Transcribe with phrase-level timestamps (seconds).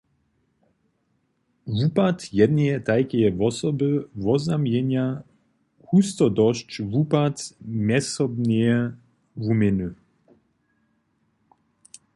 [1.75, 3.89] Wupad jedneje tajkeje wosoby
[4.25, 5.05] woznamjenja
[5.87, 7.35] hustodosć wupad
[7.85, 8.77] mjezsobneje
[9.43, 9.87] wuměny.